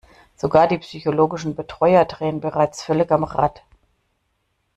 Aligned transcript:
Sogar 0.35 0.67
die 0.67 0.79
psychologischen 0.79 1.53
Betreuer 1.55 2.05
drehen 2.05 2.41
bereits 2.41 2.81
völlig 2.83 3.11
am 3.11 3.23
Rad. 3.23 3.61